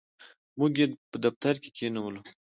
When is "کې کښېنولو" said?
1.61-2.21